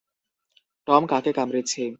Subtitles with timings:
[0.87, 1.81] Tom কাকে কামড়েছে?